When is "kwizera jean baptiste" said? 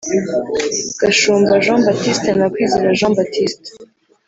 2.53-3.69